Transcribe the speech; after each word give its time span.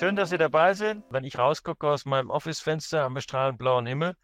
Schön, 0.00 0.16
dass 0.16 0.30
Sie 0.30 0.38
dabei 0.38 0.72
sind. 0.72 1.04
Wenn 1.10 1.24
ich 1.24 1.36
rausgucke 1.36 1.86
aus 1.86 2.06
meinem 2.06 2.30
Office-Fenster, 2.30 3.02
haben 3.02 3.14
wir 3.14 3.20
strahlend 3.20 3.58
blauen 3.58 3.84
Himmel. 3.84 4.16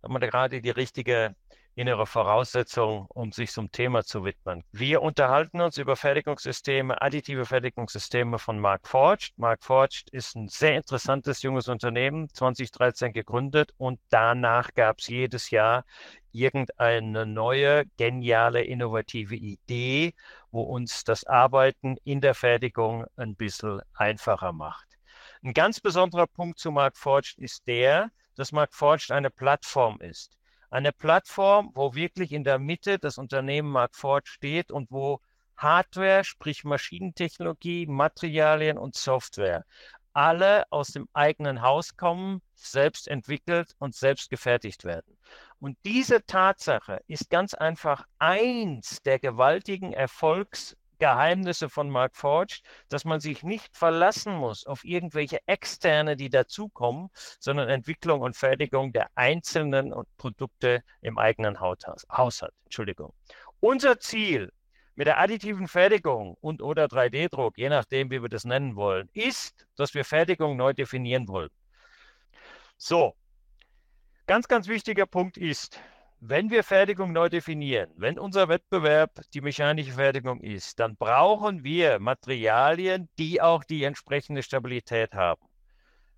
Haben 0.00 0.14
wir 0.14 0.20
da 0.20 0.28
gerade 0.28 0.62
die 0.62 0.70
richtige 0.70 1.34
innere 1.74 2.06
Voraussetzung, 2.06 3.06
um 3.08 3.32
sich 3.32 3.50
zum 3.50 3.72
Thema 3.72 4.04
zu 4.04 4.24
widmen. 4.24 4.62
Wir 4.70 5.02
unterhalten 5.02 5.60
uns 5.60 5.78
über 5.78 5.96
Fertigungssysteme, 5.96 7.02
additive 7.02 7.44
Fertigungssysteme 7.44 8.38
von 8.38 8.60
Mark 8.60 8.86
Forged. 8.86 9.32
Mark 9.36 9.64
Forged 9.64 10.10
ist 10.10 10.36
ein 10.36 10.46
sehr 10.46 10.76
interessantes 10.76 11.42
junges 11.42 11.66
Unternehmen, 11.66 12.28
2013 12.32 13.12
gegründet 13.12 13.72
und 13.78 13.98
danach 14.10 14.74
gab 14.74 15.00
es 15.00 15.08
jedes 15.08 15.50
Jahr 15.50 15.84
irgendeine 16.30 17.26
neue, 17.26 17.86
geniale, 17.96 18.62
innovative 18.62 19.34
Idee, 19.34 20.14
wo 20.52 20.62
uns 20.62 21.02
das 21.02 21.24
Arbeiten 21.24 21.96
in 22.04 22.20
der 22.20 22.34
Fertigung 22.34 23.06
ein 23.16 23.34
bisschen 23.34 23.80
einfacher 23.92 24.52
macht. 24.52 24.85
Ein 25.46 25.54
ganz 25.54 25.78
besonderer 25.78 26.26
Punkt 26.26 26.58
zu 26.58 26.72
Mark 26.72 26.96
Forged 26.96 27.38
ist 27.38 27.68
der, 27.68 28.10
dass 28.34 28.50
Mark 28.50 28.74
Forged 28.74 29.12
eine 29.12 29.30
Plattform 29.30 30.00
ist. 30.00 30.36
Eine 30.70 30.90
Plattform, 30.90 31.70
wo 31.72 31.94
wirklich 31.94 32.32
in 32.32 32.42
der 32.42 32.58
Mitte 32.58 32.98
das 32.98 33.16
Unternehmen 33.16 33.70
Markford 33.70 34.26
steht 34.26 34.72
und 34.72 34.90
wo 34.90 35.20
Hardware, 35.56 36.24
sprich 36.24 36.64
Maschinentechnologie, 36.64 37.86
Materialien 37.86 38.76
und 38.76 38.96
Software 38.96 39.64
alle 40.12 40.64
aus 40.72 40.88
dem 40.88 41.08
eigenen 41.12 41.62
Haus 41.62 41.96
kommen, 41.96 42.42
selbst 42.56 43.06
entwickelt 43.06 43.76
und 43.78 43.94
selbst 43.94 44.30
gefertigt 44.30 44.82
werden. 44.82 45.16
Und 45.60 45.78
diese 45.84 46.26
Tatsache 46.26 47.02
ist 47.06 47.30
ganz 47.30 47.54
einfach 47.54 48.04
eins 48.18 49.00
der 49.02 49.20
gewaltigen 49.20 49.92
Erfolgs- 49.92 50.76
Geheimnisse 50.98 51.68
von 51.68 51.90
Mark 51.90 52.16
Forge, 52.16 52.60
dass 52.88 53.04
man 53.04 53.20
sich 53.20 53.42
nicht 53.42 53.76
verlassen 53.76 54.34
muss 54.34 54.66
auf 54.66 54.84
irgendwelche 54.84 55.38
Externe, 55.46 56.16
die 56.16 56.30
dazukommen, 56.30 57.08
sondern 57.38 57.68
Entwicklung 57.68 58.20
und 58.20 58.36
Fertigung 58.36 58.92
der 58.92 59.08
einzelnen 59.14 59.94
Produkte 60.16 60.82
im 61.00 61.18
eigenen 61.18 61.60
Haus 61.60 62.42
hat. 62.42 62.52
Entschuldigung. 62.64 63.12
Unser 63.60 63.98
Ziel 63.98 64.52
mit 64.94 65.06
der 65.06 65.18
additiven 65.20 65.68
Fertigung 65.68 66.36
und 66.40 66.62
oder 66.62 66.86
3D-Druck, 66.86 67.58
je 67.58 67.68
nachdem, 67.68 68.10
wie 68.10 68.22
wir 68.22 68.30
das 68.30 68.44
nennen 68.44 68.76
wollen, 68.76 69.10
ist, 69.12 69.66
dass 69.76 69.94
wir 69.94 70.04
Fertigung 70.04 70.56
neu 70.56 70.72
definieren 70.72 71.28
wollen. 71.28 71.50
So, 72.78 73.14
ganz, 74.26 74.48
ganz 74.48 74.68
wichtiger 74.68 75.06
Punkt 75.06 75.36
ist, 75.36 75.80
wenn 76.20 76.50
wir 76.50 76.64
Fertigung 76.64 77.12
neu 77.12 77.28
definieren, 77.28 77.90
wenn 77.96 78.18
unser 78.18 78.48
Wettbewerb 78.48 79.20
die 79.34 79.42
mechanische 79.42 79.92
Fertigung 79.92 80.40
ist, 80.40 80.80
dann 80.80 80.96
brauchen 80.96 81.62
wir 81.62 81.98
Materialien, 81.98 83.08
die 83.18 83.40
auch 83.42 83.64
die 83.64 83.84
entsprechende 83.84 84.42
Stabilität 84.42 85.14
haben. 85.14 85.46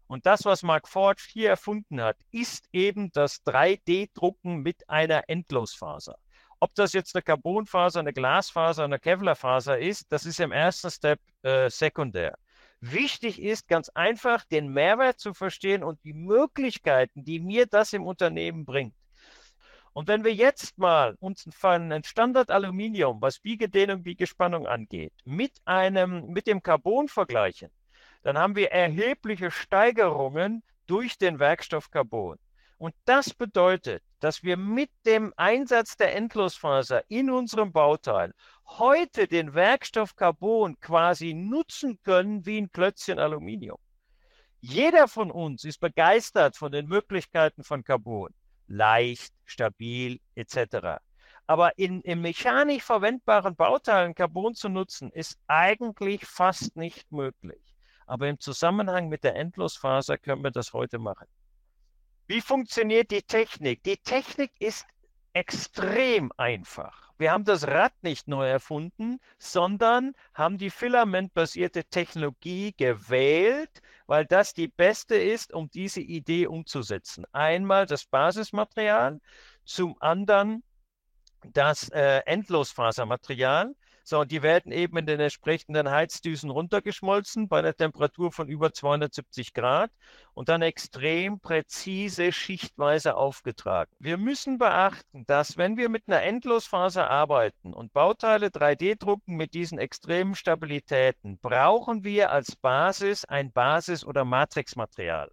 Und 0.07 0.25
das, 0.25 0.45
was 0.45 0.63
Mark 0.63 0.89
Forge 0.89 1.23
hier 1.31 1.51
erfunden 1.51 2.01
hat, 2.01 2.17
ist 2.31 2.69
eben 2.73 3.11
das 3.13 3.45
3D-Drucken 3.45 4.63
mit 4.63 4.89
einer 4.89 5.25
Endlosfaser. 5.29 6.17
Ob 6.61 6.75
das 6.75 6.93
jetzt 6.93 7.15
eine 7.15 7.23
Carbonfaser, 7.23 8.01
eine 8.01 8.13
Glasfaser, 8.13 8.85
eine 8.85 8.99
Kevlarfaser 8.99 9.79
ist, 9.79 10.11
das 10.11 10.27
ist 10.27 10.41
im 10.41 10.53
ersten 10.53 10.91
Step 10.91 11.21
äh, 11.43 11.69
sekundär. 11.71 12.37
Wichtig 12.81 13.43
ist 13.43 13.69
ganz 13.69 13.89
einfach, 13.91 14.45
den 14.45 14.69
Mehrwert 14.69 15.19
zu 15.19 15.35
verstehen 15.35 15.83
und 15.83 16.03
die 16.05 16.15
Möglichkeiten, 16.15 17.25
die 17.25 17.41
mir 17.41 17.67
das 17.67 17.93
im 17.93 18.07
Unternehmen 18.07 18.65
bringt. 18.65 18.95
Und 19.99 20.07
wenn 20.07 20.23
wir 20.23 20.33
jetzt 20.33 20.79
mal 20.79 21.17
uns 21.19 21.45
ein 21.61 22.05
Standard 22.05 22.53
Aluminium, 22.53 23.21
was 23.21 23.41
Biegedehnung, 23.41 24.05
Biegespannung 24.05 24.65
angeht, 24.65 25.13
mit 25.25 25.51
einem, 25.65 26.29
mit 26.29 26.47
dem 26.47 26.63
Carbon 26.63 27.09
vergleichen, 27.09 27.73
dann 28.23 28.39
haben 28.39 28.55
wir 28.55 28.71
erhebliche 28.71 29.51
Steigerungen 29.51 30.63
durch 30.87 31.19
den 31.19 31.41
Werkstoff 31.41 31.91
Carbon. 31.91 32.39
Und 32.77 32.95
das 33.07 33.35
bedeutet, 33.35 34.05
dass 34.21 34.45
wir 34.45 34.57
mit 34.57 34.93
dem 35.05 35.35
Einsatz 35.37 35.97
der 35.97 36.15
Endlosfaser 36.15 37.03
in 37.09 37.29
unserem 37.29 37.73
Bauteil 37.73 38.35
heute 38.67 39.27
den 39.27 39.53
Werkstoff 39.53 40.15
Carbon 40.15 40.79
quasi 40.79 41.35
nutzen 41.35 41.99
können 42.05 42.47
wie 42.47 42.59
ein 42.59 42.71
Klötzchen 42.71 43.19
Aluminium. 43.19 43.79
Jeder 44.61 45.09
von 45.09 45.33
uns 45.33 45.65
ist 45.65 45.81
begeistert 45.81 46.57
von 46.57 46.71
den 46.71 46.87
Möglichkeiten 46.87 47.65
von 47.65 47.83
Carbon 47.83 48.33
leicht, 48.69 49.33
stabil 49.49 50.21
etc. 50.35 51.01
Aber 51.47 51.79
in, 51.79 52.03
in 52.03 52.21
mechanisch 52.21 52.83
verwendbaren 52.83 53.57
Bauteilen 53.57 54.15
Carbon 54.15 54.55
zu 54.55 54.69
nutzen, 54.69 55.11
ist 55.11 55.39
eigentlich 55.47 56.27
fast 56.27 56.77
nicht 56.77 57.11
möglich. 57.11 57.63
Aber 58.07 58.29
im 58.29 58.39
Zusammenhang 58.39 59.09
mit 59.09 59.25
der 59.25 59.37
Endlosfaser 59.37 60.19
können 60.19 60.43
wir 60.43 60.51
das 60.51 60.73
heute 60.73 60.99
machen. 60.99 61.27
Wie 62.27 62.41
funktioniert 62.43 63.11
die 63.11 63.23
Technik? 63.23 63.83
Die 63.85 63.97
Technik 63.97 64.53
ist 64.59 64.87
extrem 65.33 66.31
einfach. 66.37 67.08
Wir 67.19 67.33
haben 67.33 67.45
das 67.45 67.67
Rad 67.67 67.93
nicht 68.03 68.29
neu 68.29 68.49
erfunden, 68.49 69.21
sondern 69.39 70.15
haben 70.35 70.57
die 70.57 70.71
filamentbasierte 70.71 71.85
Technologie 71.85 72.73
gewählt, 72.77 73.83
weil 74.07 74.25
das 74.25 74.55
die 74.55 74.69
beste 74.69 75.17
ist, 75.17 75.53
um 75.53 75.69
diese 75.69 76.01
Idee 76.01 76.47
umzusetzen. 76.47 77.25
Einmal 77.33 77.87
das 77.87 78.07
Basismaterial, 78.07 79.21
zum 79.65 80.01
anderen 80.01 80.63
das 81.53 81.89
äh, 81.91 82.21
Endlosfasermaterial. 82.27 83.75
So, 84.11 84.25
die 84.25 84.41
werden 84.41 84.73
eben 84.73 84.97
in 84.97 85.05
den 85.05 85.21
entsprechenden 85.21 85.91
Heizdüsen 85.91 86.49
runtergeschmolzen 86.49 87.47
bei 87.47 87.59
einer 87.59 87.75
Temperatur 87.75 88.33
von 88.33 88.49
über 88.49 88.73
270 88.73 89.53
Grad 89.53 89.91
und 90.33 90.49
dann 90.49 90.63
extrem 90.63 91.41
präzise 91.41 92.33
schichtweise 92.33 93.17
aufgetragen. 93.17 93.93
Wir 93.99 94.17
müssen 94.17 94.57
beachten, 94.57 95.27
dass 95.27 95.59
wenn 95.59 95.77
wir 95.77 95.91
mit 95.91 96.05
einer 96.07 96.23
Endlosfaser 96.23 97.11
arbeiten 97.11 97.75
und 97.75 97.93
Bauteile 97.93 98.47
3D 98.47 98.99
drucken 98.99 99.37
mit 99.37 99.53
diesen 99.53 99.79
extremen 99.79 100.35
Stabilitäten, 100.35 101.39
brauchen 101.39 102.03
wir 102.03 102.33
als 102.33 102.57
Basis 102.57 103.27
ein 103.27 103.53
Basis- 103.53 104.07
oder 104.07 104.25
Matrixmaterial. 104.25 105.31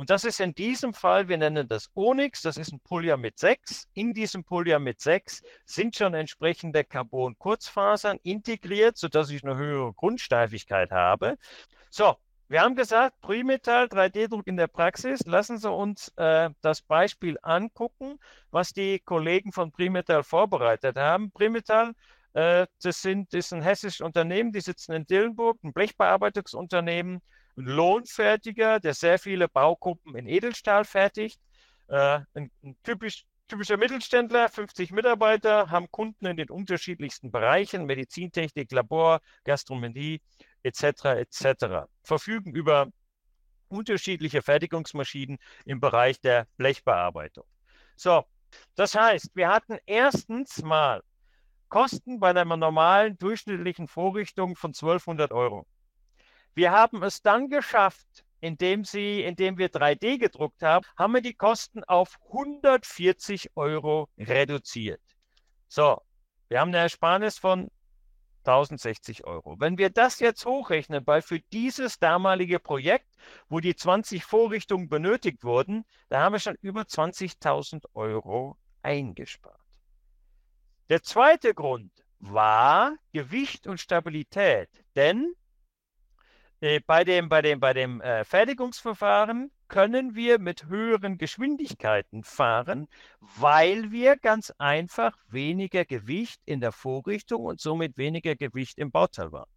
Und 0.00 0.08
das 0.08 0.24
ist 0.24 0.40
in 0.40 0.54
diesem 0.54 0.94
Fall, 0.94 1.28
wir 1.28 1.36
nennen 1.36 1.68
das 1.68 1.90
Onyx, 1.94 2.40
das 2.40 2.56
ist 2.56 2.72
ein 2.72 2.80
Polyamid 2.80 3.38
6. 3.38 3.86
In 3.92 4.14
diesem 4.14 4.44
Polyamid 4.44 4.98
6 4.98 5.42
sind 5.66 5.94
schon 5.94 6.14
entsprechende 6.14 6.84
Carbon-Kurzfasern 6.84 8.18
integriert, 8.22 8.96
sodass 8.96 9.28
ich 9.28 9.44
eine 9.44 9.58
höhere 9.58 9.92
Grundsteifigkeit 9.92 10.90
habe. 10.90 11.36
So, 11.90 12.16
wir 12.48 12.62
haben 12.62 12.76
gesagt, 12.76 13.20
Primetall, 13.20 13.88
3D-Druck 13.88 14.46
in 14.46 14.56
der 14.56 14.68
Praxis. 14.68 15.26
Lassen 15.26 15.58
Sie 15.58 15.70
uns 15.70 16.10
äh, 16.16 16.48
das 16.62 16.80
Beispiel 16.80 17.36
angucken, 17.42 18.18
was 18.50 18.72
die 18.72 19.00
Kollegen 19.00 19.52
von 19.52 19.70
Primetall 19.70 20.22
vorbereitet 20.22 20.96
haben. 20.96 21.30
Primetall, 21.30 21.92
äh, 22.32 22.66
das, 22.82 23.02
sind, 23.02 23.34
das 23.34 23.48
ist 23.48 23.52
ein 23.52 23.60
hessisches 23.60 24.00
Unternehmen, 24.00 24.50
die 24.50 24.62
sitzen 24.62 24.92
in 24.92 25.06
Dillenburg, 25.06 25.58
ein 25.62 25.74
Blechbearbeitungsunternehmen 25.74 27.20
ein 27.56 27.64
Lohnfertiger, 27.64 28.80
der 28.80 28.94
sehr 28.94 29.18
viele 29.18 29.48
Baugruppen 29.48 30.16
in 30.16 30.26
Edelstahl 30.26 30.84
fertigt. 30.84 31.40
Äh, 31.88 32.20
ein, 32.34 32.50
ein 32.62 32.76
typisch, 32.82 33.24
typischer 33.48 33.76
Mittelständler, 33.76 34.48
50 34.48 34.92
Mitarbeiter, 34.92 35.70
haben 35.70 35.90
Kunden 35.90 36.26
in 36.26 36.36
den 36.36 36.50
unterschiedlichsten 36.50 37.30
Bereichen, 37.30 37.86
Medizintechnik, 37.86 38.70
Labor, 38.72 39.20
Gastronomie 39.44 40.20
etc. 40.62 41.04
etc. 41.04 41.86
Verfügen 42.02 42.54
über 42.54 42.88
unterschiedliche 43.68 44.42
Fertigungsmaschinen 44.42 45.38
im 45.64 45.80
Bereich 45.80 46.20
der 46.20 46.46
Blechbearbeitung. 46.56 47.44
So, 47.96 48.24
das 48.74 48.94
heißt, 48.94 49.30
wir 49.34 49.48
hatten 49.48 49.78
erstens 49.86 50.62
mal 50.62 51.02
Kosten 51.68 52.18
bei 52.18 52.30
einer 52.30 52.56
normalen 52.56 53.16
durchschnittlichen 53.16 53.86
Vorrichtung 53.86 54.56
von 54.56 54.70
1200 54.70 55.30
Euro. 55.30 55.66
Wir 56.54 56.72
haben 56.72 57.02
es 57.02 57.22
dann 57.22 57.48
geschafft, 57.48 58.24
indem, 58.40 58.84
sie, 58.84 59.22
indem 59.22 59.58
wir 59.58 59.70
3D 59.70 60.18
gedruckt 60.18 60.62
haben, 60.62 60.84
haben 60.96 61.14
wir 61.14 61.20
die 61.20 61.34
Kosten 61.34 61.84
auf 61.84 62.18
140 62.28 63.56
Euro 63.56 64.08
reduziert. 64.18 65.02
So, 65.68 66.00
wir 66.48 66.60
haben 66.60 66.68
eine 66.68 66.78
Ersparnis 66.78 67.38
von 67.38 67.70
1060 68.44 69.24
Euro. 69.24 69.56
Wenn 69.60 69.78
wir 69.78 69.90
das 69.90 70.18
jetzt 70.18 70.44
hochrechnen, 70.46 71.06
weil 71.06 71.22
für 71.22 71.40
dieses 71.52 71.98
damalige 71.98 72.58
Projekt, 72.58 73.14
wo 73.48 73.60
die 73.60 73.76
20 73.76 74.24
Vorrichtungen 74.24 74.88
benötigt 74.88 75.44
wurden, 75.44 75.84
da 76.08 76.20
haben 76.20 76.32
wir 76.32 76.40
schon 76.40 76.56
über 76.62 76.82
20.000 76.82 77.84
Euro 77.94 78.56
eingespart. 78.82 79.60
Der 80.88 81.02
zweite 81.02 81.54
Grund 81.54 81.92
war 82.18 82.96
Gewicht 83.12 83.66
und 83.66 83.80
Stabilität, 83.80 84.68
denn 84.96 85.34
bei 86.86 87.04
dem, 87.04 87.28
bei 87.28 87.40
dem, 87.40 87.58
bei 87.58 87.72
dem 87.72 88.00
äh, 88.02 88.24
Fertigungsverfahren 88.24 89.50
können 89.68 90.14
wir 90.14 90.38
mit 90.38 90.66
höheren 90.66 91.16
Geschwindigkeiten 91.16 92.22
fahren, 92.22 92.86
weil 93.20 93.90
wir 93.90 94.16
ganz 94.16 94.52
einfach 94.58 95.16
weniger 95.28 95.86
Gewicht 95.86 96.42
in 96.44 96.60
der 96.60 96.72
Vorrichtung 96.72 97.44
und 97.44 97.60
somit 97.60 97.96
weniger 97.96 98.36
Gewicht 98.36 98.78
im 98.78 98.90
Bauteil 98.90 99.30
haben. 99.32 99.50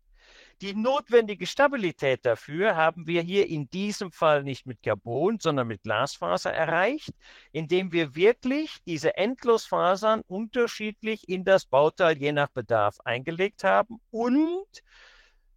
Die 0.61 0.73
notwendige 0.73 1.45
Stabilität 1.45 2.25
dafür 2.25 2.77
haben 2.77 3.05
wir 3.05 3.21
hier 3.21 3.49
in 3.49 3.69
diesem 3.69 4.11
Fall 4.11 4.43
nicht 4.43 4.65
mit 4.65 4.81
Carbon, 4.81 5.39
sondern 5.39 5.67
mit 5.67 5.83
Glasfaser 5.83 6.53
erreicht, 6.53 7.11
indem 7.51 7.91
wir 7.91 8.15
wirklich 8.15 8.77
diese 8.85 9.17
Endlosfasern 9.17 10.21
unterschiedlich 10.27 11.27
in 11.27 11.43
das 11.43 11.65
Bauteil 11.65 12.17
je 12.17 12.31
nach 12.31 12.49
Bedarf 12.49 12.97
eingelegt 13.03 13.65
haben 13.65 13.99
und 14.09 14.83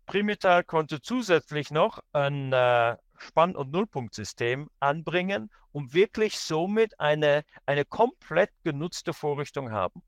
Primital 0.06 0.64
konnte 0.64 1.02
zusätzlich 1.02 1.70
noch 1.70 2.00
ein 2.12 2.52
äh, 2.52 2.96
Spann- 3.18 3.56
und 3.56 3.72
Nullpunktsystem 3.72 4.70
anbringen, 4.80 5.50
um 5.72 5.92
wirklich 5.92 6.38
somit 6.38 6.98
eine, 7.00 7.44
eine 7.66 7.84
komplett 7.84 8.50
genutzte 8.62 9.12
Vorrichtung 9.12 9.72
haben. 9.72 10.02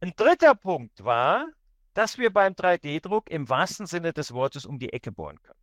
Ein 0.00 0.12
dritter 0.16 0.54
Punkt 0.54 1.04
war, 1.04 1.46
dass 1.94 2.18
wir 2.18 2.32
beim 2.32 2.52
3D-Druck 2.52 3.30
im 3.30 3.48
wahrsten 3.48 3.86
Sinne 3.86 4.12
des 4.12 4.32
Wortes 4.32 4.66
um 4.66 4.78
die 4.78 4.92
Ecke 4.92 5.10
bohren 5.10 5.40
können. 5.42 5.58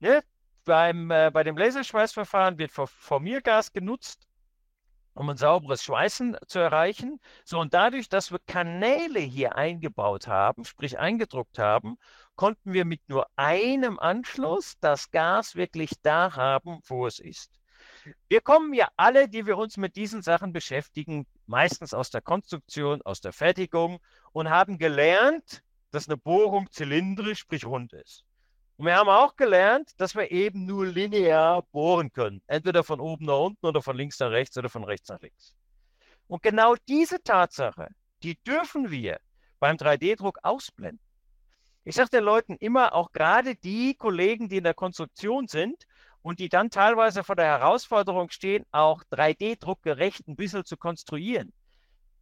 Ne? 0.00 0.22
Beim, 0.64 1.10
äh, 1.10 1.30
bei 1.32 1.42
dem 1.42 1.56
Laserschweißverfahren 1.56 2.58
wird 2.58 2.70
Formiergas 2.70 3.72
genutzt, 3.72 4.28
um 5.14 5.28
ein 5.28 5.36
sauberes 5.36 5.82
Schweißen 5.82 6.36
zu 6.46 6.58
erreichen. 6.58 7.20
So, 7.44 7.58
und 7.60 7.74
dadurch, 7.74 8.08
dass 8.08 8.32
wir 8.32 8.38
Kanäle 8.46 9.20
hier 9.20 9.56
eingebaut 9.56 10.26
haben, 10.26 10.64
sprich 10.64 10.98
eingedruckt 10.98 11.58
haben, 11.58 11.98
konnten 12.36 12.72
wir 12.72 12.84
mit 12.84 13.00
nur 13.08 13.26
einem 13.36 13.98
Anschluss 13.98 14.74
das 14.80 15.10
Gas 15.10 15.54
wirklich 15.54 15.92
da 16.02 16.34
haben, 16.34 16.80
wo 16.86 17.06
es 17.06 17.18
ist. 17.18 17.50
Wir 18.28 18.40
kommen 18.40 18.74
ja 18.74 18.88
alle, 18.96 19.28
die 19.28 19.46
wir 19.46 19.56
uns 19.56 19.76
mit 19.76 19.96
diesen 19.96 20.22
Sachen 20.22 20.52
beschäftigen, 20.52 21.26
meistens 21.46 21.94
aus 21.94 22.10
der 22.10 22.20
Konstruktion, 22.20 23.02
aus 23.02 23.20
der 23.20 23.32
Fertigung 23.32 24.00
und 24.32 24.50
haben 24.50 24.78
gelernt, 24.78 25.62
dass 25.90 26.08
eine 26.08 26.16
Bohrung 26.16 26.70
zylindrisch, 26.70 27.40
sprich 27.40 27.64
rund 27.64 27.92
ist. 27.92 28.24
Und 28.76 28.86
wir 28.86 28.96
haben 28.96 29.08
auch 29.08 29.36
gelernt, 29.36 29.92
dass 29.98 30.16
wir 30.16 30.30
eben 30.32 30.66
nur 30.66 30.86
linear 30.86 31.62
bohren 31.70 32.12
können. 32.12 32.42
Entweder 32.46 32.82
von 32.82 33.00
oben 33.00 33.26
nach 33.26 33.38
unten 33.38 33.66
oder 33.66 33.80
von 33.80 33.96
links 33.96 34.18
nach 34.18 34.30
rechts 34.30 34.58
oder 34.58 34.68
von 34.68 34.82
rechts 34.82 35.08
nach 35.08 35.20
links. 35.20 35.54
Und 36.26 36.42
genau 36.42 36.74
diese 36.88 37.22
Tatsache, 37.22 37.88
die 38.22 38.36
dürfen 38.42 38.90
wir 38.90 39.20
beim 39.60 39.76
3D-Druck 39.76 40.38
ausblenden. 40.42 41.00
Ich 41.86 41.96
sage 41.96 42.08
den 42.08 42.24
Leuten 42.24 42.56
immer, 42.56 42.94
auch 42.94 43.12
gerade 43.12 43.56
die 43.56 43.94
Kollegen, 43.94 44.48
die 44.48 44.56
in 44.56 44.64
der 44.64 44.72
Konstruktion 44.72 45.48
sind 45.48 45.84
und 46.22 46.38
die 46.38 46.48
dann 46.48 46.70
teilweise 46.70 47.22
vor 47.24 47.36
der 47.36 47.44
Herausforderung 47.44 48.30
stehen, 48.30 48.64
auch 48.72 49.02
3D-druckgerecht 49.12 50.26
ein 50.26 50.34
bisschen 50.34 50.64
zu 50.64 50.78
konstruieren. 50.78 51.52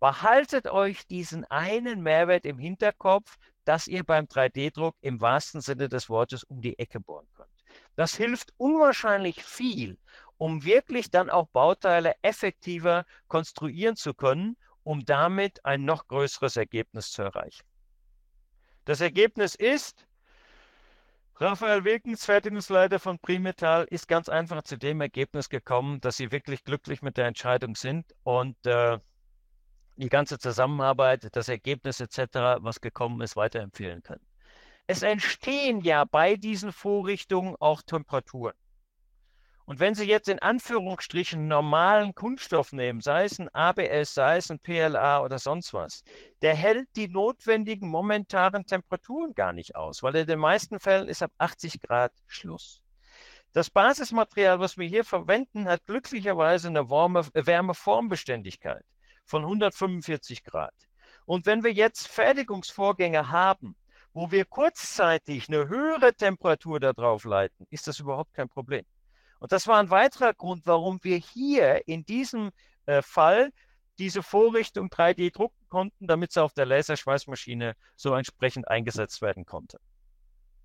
Behaltet 0.01 0.67
euch 0.67 1.07
diesen 1.07 1.45
einen 1.45 2.03
Mehrwert 2.03 2.45
im 2.45 2.59
Hinterkopf, 2.59 3.39
dass 3.65 3.87
ihr 3.87 4.03
beim 4.03 4.25
3D-Druck 4.25 4.97
im 5.01 5.21
wahrsten 5.21 5.61
Sinne 5.61 5.89
des 5.89 6.09
Wortes 6.09 6.43
um 6.43 6.61
die 6.61 6.77
Ecke 6.81 6.99
bohren 6.99 7.29
könnt. 7.37 7.49
Das 7.95 8.17
hilft 8.17 8.53
unwahrscheinlich 8.57 9.45
viel, 9.45 9.97
um 10.39 10.65
wirklich 10.65 11.13
dann 11.13 11.31
auch 11.31 11.47
Bauteile 11.47 12.15
effektiver 12.23 13.05
konstruieren 13.29 13.95
zu 13.95 14.13
können, 14.13 14.57
um 14.83 15.05
damit 15.05 15.65
ein 15.65 15.85
noch 15.85 16.09
größeres 16.09 16.57
Ergebnis 16.57 17.13
zu 17.13 17.23
erreichen. 17.23 17.63
Das 18.85 19.01
Ergebnis 19.01 19.55
ist, 19.55 20.07
Raphael 21.37 21.85
Wilkens, 21.85 22.25
Fertigungsleiter 22.25 22.99
von 22.99 23.19
Primetal, 23.19 23.87
ist 23.91 24.09
ganz 24.09 24.29
einfach 24.29 24.63
zu 24.63 24.77
dem 24.77 25.01
Ergebnis 25.01 25.49
gekommen, 25.49 26.01
dass 26.01 26.17
sie 26.17 26.33
wirklich 26.33 26.65
glücklich 26.65 27.03
mit 27.03 27.17
der 27.17 27.27
Entscheidung 27.27 27.75
sind 27.75 28.15
und 28.23 28.57
äh, 28.67 28.99
die 29.97 30.09
ganze 30.09 30.39
Zusammenarbeit, 30.39 31.29
das 31.33 31.49
Ergebnis 31.49 32.01
etc., 32.01 32.61
was 32.61 32.81
gekommen 32.81 33.21
ist, 33.21 33.37
weiterempfehlen 33.37 34.03
können. 34.03 34.25
Es 34.87 35.03
entstehen 35.03 35.81
ja 35.81 36.05
bei 36.05 36.37
diesen 36.37 36.73
Vorrichtungen 36.73 37.57
auch 37.61 37.83
Temperaturen. 37.83 38.55
Und 39.65 39.79
wenn 39.79 39.95
Sie 39.95 40.05
jetzt 40.05 40.29
in 40.29 40.41
Anführungsstrichen 40.41 41.47
normalen 41.47 42.15
Kunststoff 42.15 42.73
nehmen, 42.73 43.01
sei 43.01 43.25
es 43.25 43.39
ein 43.39 43.49
ABS, 43.55 44.15
sei 44.15 44.39
es 44.39 44.51
ein 44.51 44.59
PLA 44.59 45.23
oder 45.23 45.39
sonst 45.39 45.73
was, 45.73 46.03
der 46.43 46.55
hält 46.55 46.89
die 46.97 47.09
notwendigen 47.09 47.89
momentanen 47.89 48.67
Temperaturen 48.67 49.35
gar 49.35 49.53
nicht 49.53 49.77
aus, 49.77 50.03
weil 50.03 50.17
in 50.17 50.27
den 50.27 50.41
meisten 50.41 50.81
Fällen 50.81 51.09
ist 51.09 51.23
ab 51.23 51.33
80 51.39 51.81
Grad 51.81 52.13
Schluss. 52.27 52.83
Das 53.53 53.71
Basismaterial, 53.71 54.61
was 54.61 54.79
wir 54.79 54.89
hier 54.89 55.05
verwenden, 55.05 55.69
hat 55.69 55.85
glücklicherweise 55.85 56.69
eine 56.69 56.89
warme, 56.89 57.27
Wärmeformbeständigkeit 57.35 58.85
von 59.27 59.43
145 59.43 60.43
Grad. 60.43 60.75
Und 61.27 61.47
wenn 61.47 61.63
wir 61.63 61.73
jetzt 61.73 62.09
Fertigungsvorgänge 62.09 63.31
haben, 63.31 63.77
wo 64.13 64.31
wir 64.31 64.45
kurzzeitig 64.45 65.49
eine 65.49 65.69
höhere 65.69 66.15
Temperatur 66.15 66.81
darauf 66.81 67.25
leiten, 67.25 67.67
ist 67.71 67.87
das 67.87 68.01
überhaupt 68.01 68.35
kein 68.35 68.49
Problem. 68.49 68.85
Und 69.43 69.51
das 69.51 69.67
war 69.67 69.81
ein 69.81 69.91
weiterer 69.91 70.35
Grund, 70.35 70.67
warum 70.67 71.03
wir 71.03 71.17
hier 71.17 71.89
in 71.89 72.05
diesem 72.05 72.53
äh, 72.87 73.03
Fall 73.03 73.51
diese 73.99 74.23
Vorrichtung 74.23 74.87
3D 74.87 75.33
drucken 75.33 75.69
konnten, 75.69 76.07
damit 76.07 76.31
sie 76.31 76.41
auf 76.41 76.53
der 76.53 76.65
Laserschweißmaschine 76.65 77.75
so 77.97 78.15
entsprechend 78.15 78.69
eingesetzt 78.69 79.21
werden 79.21 79.45
konnte. 79.45 79.81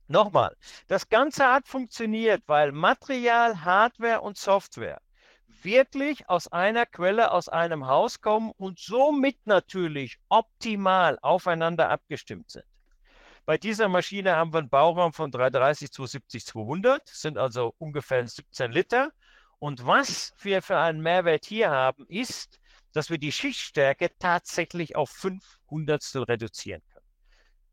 Nochmal, 0.07 0.55
das 0.87 1.09
Ganze 1.09 1.51
hat 1.51 1.67
funktioniert, 1.67 2.43
weil 2.45 2.71
Material, 2.71 3.65
Hardware 3.65 4.21
und 4.21 4.37
Software 4.37 5.01
wirklich 5.63 6.29
aus 6.29 6.47
einer 6.51 6.85
Quelle, 6.85 7.31
aus 7.31 7.49
einem 7.49 7.87
Haus 7.87 8.21
kommen 8.21 8.51
und 8.57 8.77
somit 8.77 9.39
natürlich 9.45 10.19
optimal 10.29 11.17
aufeinander 11.23 11.89
abgestimmt 11.89 12.51
sind. 12.51 12.65
Bei 13.47 13.57
dieser 13.57 13.87
Maschine 13.87 14.35
haben 14.35 14.53
wir 14.53 14.59
einen 14.59 14.67
Bauraum 14.67 15.13
von 15.13 15.31
330, 15.31 15.89
270, 15.93 16.45
200, 16.47 17.07
sind 17.07 17.37
also 17.37 17.73
ungefähr 17.77 18.27
17 18.27 18.73
Liter. 18.73 19.13
Und 19.57 19.85
was 19.85 20.33
wir 20.41 20.61
für 20.61 20.77
einen 20.77 20.99
Mehrwert 20.99 21.45
hier 21.45 21.69
haben, 21.69 22.05
ist, 22.09 22.59
dass 22.91 23.09
wir 23.09 23.17
die 23.17 23.31
Schichtstärke 23.31 24.11
tatsächlich 24.19 24.97
auf 24.97 25.11
500 25.11 26.27
reduzieren 26.27 26.81
können. 26.81 26.86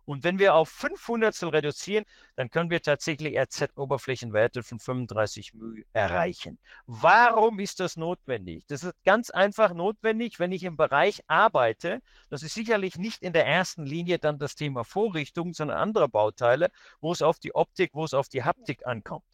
Und 0.04 0.24
wenn 0.24 0.38
wir 0.38 0.54
auf 0.54 0.68
500 0.68 1.42
reduzieren, 1.52 2.04
dann 2.36 2.50
können 2.50 2.70
wir 2.70 2.82
tatsächlich 2.82 3.38
RZ-Oberflächenwerte 3.38 4.62
von 4.62 4.78
35 4.78 5.54
μ 5.54 5.84
erreichen. 5.92 6.58
Warum 6.86 7.58
ist 7.58 7.80
das 7.80 7.96
notwendig? 7.96 8.64
Das 8.66 8.84
ist 8.84 8.94
ganz 9.04 9.30
einfach 9.30 9.72
notwendig, 9.72 10.38
wenn 10.38 10.52
ich 10.52 10.64
im 10.64 10.76
Bereich 10.76 11.22
arbeite. 11.26 12.00
Das 12.30 12.42
ist 12.42 12.54
sicherlich 12.54 12.98
nicht 12.98 13.22
in 13.22 13.32
der 13.32 13.46
ersten 13.46 13.84
Linie 13.84 14.18
dann 14.18 14.38
das 14.38 14.54
Thema 14.54 14.84
Vorrichtung, 14.84 15.54
sondern 15.54 15.78
andere 15.78 16.08
Bauteile, 16.08 16.70
wo 17.00 17.12
es 17.12 17.22
auf 17.22 17.38
die 17.38 17.54
Optik, 17.54 17.90
wo 17.94 18.04
es 18.04 18.14
auf 18.14 18.28
die 18.28 18.44
Haptik 18.44 18.86
ankommt 18.86 19.24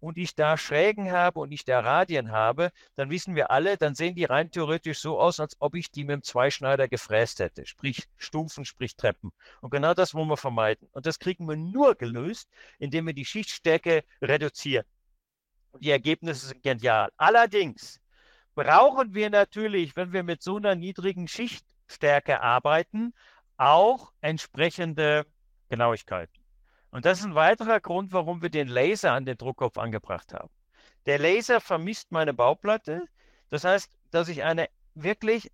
und 0.00 0.18
ich 0.18 0.34
da 0.34 0.56
Schrägen 0.56 1.10
habe 1.12 1.40
und 1.40 1.52
ich 1.52 1.64
da 1.64 1.80
Radien 1.80 2.30
habe, 2.30 2.70
dann 2.94 3.10
wissen 3.10 3.34
wir 3.34 3.50
alle, 3.50 3.76
dann 3.76 3.94
sehen 3.94 4.14
die 4.14 4.24
rein 4.24 4.50
theoretisch 4.50 5.00
so 5.00 5.20
aus, 5.20 5.40
als 5.40 5.56
ob 5.60 5.74
ich 5.74 5.90
die 5.90 6.04
mit 6.04 6.14
dem 6.14 6.22
Zweischneider 6.22 6.88
gefräst 6.88 7.40
hätte. 7.40 7.66
Sprich 7.66 8.08
Stufen, 8.16 8.64
sprich 8.64 8.96
Treppen. 8.96 9.32
Und 9.60 9.70
genau 9.70 9.94
das 9.94 10.14
wollen 10.14 10.28
wir 10.28 10.36
vermeiden. 10.36 10.88
Und 10.92 11.06
das 11.06 11.18
kriegen 11.18 11.48
wir 11.48 11.56
nur 11.56 11.94
gelöst, 11.94 12.48
indem 12.78 13.06
wir 13.06 13.14
die 13.14 13.24
Schichtstärke 13.24 14.04
reduzieren. 14.22 14.86
Und 15.72 15.84
die 15.84 15.90
Ergebnisse 15.90 16.46
sind 16.46 16.62
genial. 16.62 17.10
Allerdings 17.16 18.00
brauchen 18.54 19.14
wir 19.14 19.30
natürlich, 19.30 19.96
wenn 19.96 20.12
wir 20.12 20.22
mit 20.22 20.42
so 20.42 20.56
einer 20.56 20.74
niedrigen 20.74 21.28
Schichtstärke 21.28 22.40
arbeiten, 22.40 23.14
auch 23.56 24.12
entsprechende 24.20 25.26
Genauigkeit. 25.68 26.30
Und 26.90 27.04
das 27.04 27.20
ist 27.20 27.26
ein 27.26 27.34
weiterer 27.34 27.80
Grund, 27.80 28.12
warum 28.12 28.42
wir 28.42 28.50
den 28.50 28.68
Laser 28.68 29.12
an 29.12 29.26
den 29.26 29.36
Druckkopf 29.36 29.76
angebracht 29.78 30.32
haben. 30.32 30.50
Der 31.06 31.18
Laser 31.18 31.60
vermisst 31.60 32.10
meine 32.12 32.34
Bauplatte. 32.34 33.06
Das 33.50 33.64
heißt, 33.64 33.90
dass 34.10 34.28
ich 34.28 34.42
eine 34.42 34.68
wirklich 34.94 35.50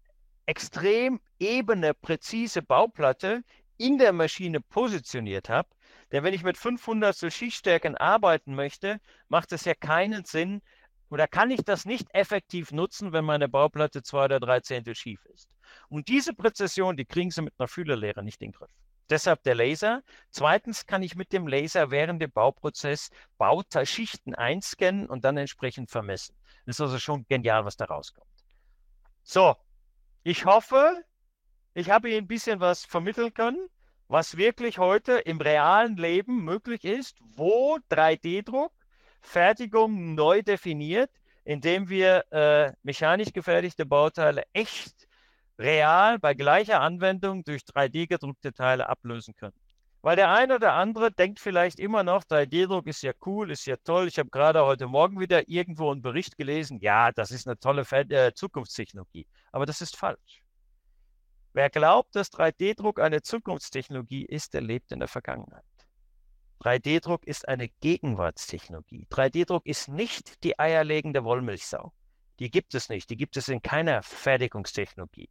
extrem 0.47 1.21
ebene, 1.39 1.95
präzise 1.95 2.63
Bauplatte 2.63 3.43
in 3.77 3.99
der 3.99 4.13
Maschine 4.13 4.61
positioniert 4.61 5.49
habe. 5.49 5.69
Denn 6.13 6.23
wenn 6.23 6.35
ich 6.35 6.45
mit 6.45 6.57
500 6.57 7.33
Schichtstärken 7.33 7.97
arbeiten 7.97 8.55
möchte, 8.55 9.01
macht 9.29 9.53
es 9.53 9.65
ja 9.65 9.75
keinen 9.75 10.25
Sinn 10.25 10.63
oder 11.11 11.27
kann 11.27 11.51
ich 11.51 11.65
das 11.65 11.85
nicht 11.85 12.09
effektiv 12.15 12.73
nutzen, 12.73 13.13
wenn 13.13 13.25
meine 13.25 13.49
Bauplatte 13.49 14.03
zwei 14.03 14.27
oder 14.27 14.41
drei 14.41 14.61
Zehntel 14.61 14.95
schief 14.95 15.25
ist. 15.27 15.49
Und 15.89 16.09
diese 16.09 16.35
Präzision, 16.35 16.97
die 16.97 17.05
kriegen 17.05 17.31
Sie 17.31 17.43
mit 17.43 17.55
einer 17.59 17.69
Fühlerlehre 17.69 18.23
nicht 18.23 18.41
in 18.43 18.51
den 18.51 18.59
Griff. 18.59 18.71
Deshalb 19.11 19.43
der 19.43 19.55
Laser. 19.55 20.03
Zweitens 20.31 20.87
kann 20.87 21.03
ich 21.03 21.15
mit 21.15 21.33
dem 21.33 21.47
Laser 21.47 21.91
während 21.91 22.23
dem 22.23 22.31
Bauprozess 22.31 23.11
Bauteilschichten 23.37 24.35
einscannen 24.35 25.07
und 25.07 25.25
dann 25.25 25.37
entsprechend 25.37 25.91
vermessen. 25.91 26.35
Das 26.67 26.77
ist 26.77 26.81
also 26.81 26.99
schon 26.99 27.27
genial, 27.29 27.65
was 27.65 27.77
da 27.77 27.85
rauskommt. 27.85 28.27
So, 29.23 29.57
ich 30.23 30.47
hoffe, 30.47 31.05
ich 31.75 31.91
habe 31.91 32.09
Ihnen 32.09 32.25
ein 32.25 32.29
bisschen 32.29 32.61
was 32.61 32.85
vermitteln 32.85 33.35
können, 33.35 33.69
was 34.09 34.37
wirklich 34.37 34.79
heute 34.79 35.19
im 35.19 35.41
realen 35.41 35.97
Leben 35.97 36.45
möglich 36.45 36.85
ist, 36.85 37.19
wo 37.21 37.79
3D-Druck 37.91 38.73
Fertigung 39.21 40.15
neu 40.15 40.43
definiert, 40.43 41.11
indem 41.45 41.89
wir 41.89 42.25
äh, 42.31 42.73
mechanisch 42.83 43.33
gefertigte 43.33 43.87
Bauteile 43.87 44.45
echt 44.53 45.09
real 45.59 46.19
bei 46.19 46.35
gleicher 46.35 46.81
Anwendung 46.81 47.45
durch 47.45 47.63
3D 47.63 48.07
gedruckte 48.07 48.53
Teile 48.53 48.89
ablösen 48.89 49.35
können. 49.37 49.55
Weil 50.05 50.17
der 50.17 50.31
eine 50.31 50.57
oder 50.57 50.75
andere 50.75 51.11
denkt 51.11 51.41
vielleicht 51.41 51.81
immer 51.81 52.03
noch, 52.03 52.25
3D-Druck 52.25 52.87
ist 52.87 53.03
ja 53.03 53.13
cool, 53.25 53.51
ist 53.51 53.65
ja 53.65 53.77
toll. 53.85 54.07
Ich 54.07 54.19
habe 54.19 54.29
gerade 54.29 54.63
heute 54.67 54.87
Morgen 54.87 55.19
wieder 55.19 55.49
irgendwo 55.49 55.91
einen 55.91 56.03
Bericht 56.03 56.37
gelesen. 56.37 56.79
Ja, 56.81 57.11
das 57.11 57.31
ist 57.31 57.49
eine 57.49 57.59
tolle 57.59 57.87
äh, 57.91 58.35
Zukunftstechnologie. 58.35 59.27
Aber 59.51 59.65
das 59.65 59.81
ist 59.81 59.97
falsch. 59.97 60.43
Wer 61.55 61.71
glaubt, 61.71 62.15
dass 62.17 62.31
3D-Druck 62.33 63.01
eine 63.01 63.23
Zukunftstechnologie 63.23 64.27
ist, 64.27 64.53
der 64.53 64.61
lebt 64.61 64.93
in 64.93 64.99
der 64.99 65.09
Vergangenheit. 65.09 65.65
3D-Druck 66.61 67.27
ist 67.27 67.49
eine 67.49 67.69
Gegenwartstechnologie. 67.69 69.07
3D-Druck 69.11 69.65
ist 69.65 69.89
nicht 69.89 70.45
die 70.45 70.59
eierlegende 70.59 71.25
Wollmilchsau. 71.25 71.95
Die 72.39 72.51
gibt 72.51 72.75
es 72.75 72.89
nicht. 72.89 73.11
Die 73.11 73.17
gibt 73.17 73.37
es 73.37 73.49
in 73.49 73.63
keiner 73.63 74.03
Fertigungstechnologie. 74.03 75.29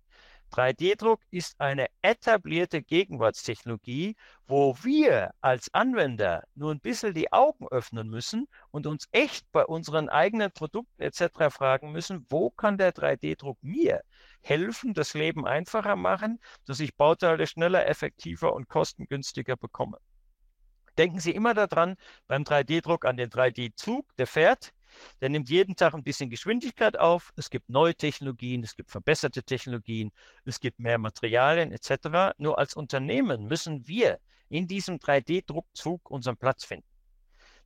3D-Druck 0.54 1.20
ist 1.32 1.60
eine 1.60 1.88
etablierte 2.04 2.84
Gegenwartstechnologie, 2.84 4.16
wo 4.46 4.78
wir 4.84 5.32
als 5.42 5.74
Anwender 5.74 6.44
nur 6.54 6.72
ein 6.72 6.80
bisschen 6.80 7.16
die 7.16 7.34
Augen 7.34 7.68
öffnen 7.70 8.08
müssen 8.08 8.48
und 8.70 8.86
uns 8.86 9.08
echt 9.12 9.52
bei 9.52 9.66
unseren 9.66 10.10
eigenen 10.10 10.52
Produkten 10.52 11.02
etc. 11.02 11.50
fragen 11.50 11.92
müssen, 11.92 12.28
wo 12.30 12.52
kann 12.52 12.78
der 12.78 12.94
3D-Druck 12.94 13.58
mir 13.64 14.04
helfen, 14.42 14.94
das 14.94 15.16
Leben 15.16 15.48
einfacher 15.48 15.96
machen, 15.96 16.40
dass 16.66 16.80
ich 16.80 16.96
Bauteile 16.96 17.48
schneller, 17.48 17.88
effektiver 17.88 18.54
und 18.54 18.70
kostengünstiger 18.70 19.56
bekomme. 19.58 19.98
Denken 21.00 21.20
Sie 21.20 21.32
immer 21.32 21.56
daran 21.56 21.96
beim 22.28 22.44
3D-Druck 22.44 23.06
an 23.06 23.18
den 23.18 23.32
3D-Zug, 23.32 24.06
der 24.18 24.28
fährt. 24.28 24.72
Der 25.22 25.30
nimmt 25.30 25.50
jeden 25.50 25.76
Tag 25.76 25.94
ein 25.94 26.04
bisschen 26.04 26.30
Geschwindigkeit 26.30 26.98
auf. 27.00 27.34
Es 27.36 27.50
gibt 27.50 27.70
neue 27.70 27.96
Technologien, 27.96 28.64
es 28.64 28.76
gibt 28.76 28.92
verbesserte 28.92 29.44
Technologien, 29.44 30.12
es 30.46 30.60
gibt 30.60 30.80
mehr 30.80 30.98
Materialien 30.98 31.72
etc. 31.72 32.36
Nur 32.38 32.58
als 32.58 32.76
Unternehmen 32.76 33.46
müssen 33.46 33.88
wir 33.88 34.20
in 34.50 34.68
diesem 34.68 34.98
3D-Druckzug 34.98 36.10
unseren 36.10 36.38
Platz 36.38 36.64
finden. 36.64 36.88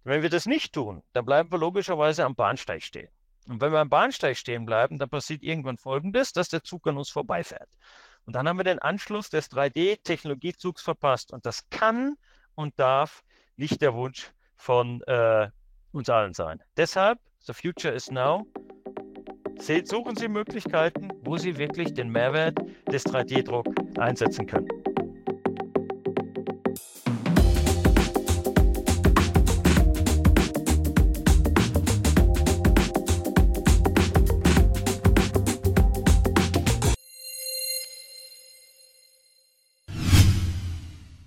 Wenn 0.03 0.21
wir 0.21 0.29
das 0.29 0.45
nicht 0.45 0.73
tun, 0.73 1.03
dann 1.11 1.25
bleiben 1.25 1.51
wir 1.51 1.57
logischerweise 1.57 2.23
am 2.23 2.35
Bahnsteig 2.35 2.81
stehen. 2.81 3.09
Und 3.47 3.61
wenn 3.61 3.71
wir 3.71 3.79
am 3.79 3.89
Bahnsteig 3.89 4.37
stehen 4.37 4.65
bleiben, 4.65 4.99
dann 4.99 5.09
passiert 5.09 5.43
irgendwann 5.43 5.77
Folgendes, 5.77 6.33
dass 6.33 6.49
der 6.49 6.63
Zug 6.63 6.87
an 6.87 6.97
uns 6.97 7.09
vorbeifährt. 7.09 7.69
Und 8.25 8.33
dann 8.33 8.47
haben 8.47 8.57
wir 8.57 8.63
den 8.63 8.79
Anschluss 8.79 9.29
des 9.29 9.49
3D-Technologiezugs 9.51 10.81
verpasst. 10.81 11.31
Und 11.31 11.45
das 11.45 11.69
kann 11.69 12.15
und 12.55 12.77
darf 12.79 13.23
nicht 13.55 13.81
der 13.81 13.93
Wunsch 13.93 14.31
von 14.55 15.01
äh, 15.03 15.49
uns 15.97 16.09
allen 16.09 16.33
sein. 16.33 16.61
Deshalb, 16.77 17.19
the 17.45 17.53
future 17.53 17.93
is 17.93 18.11
now. 18.11 18.45
Suchen 19.59 20.15
Sie 20.15 20.27
Möglichkeiten, 20.27 21.09
wo 21.23 21.37
Sie 21.37 21.57
wirklich 21.57 21.93
den 21.93 22.09
Mehrwert 22.09 22.57
des 22.91 23.05
3D-Druck 23.05 23.67
einsetzen 23.97 24.45
können. 24.45 24.67